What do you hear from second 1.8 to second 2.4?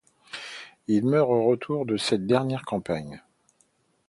de cette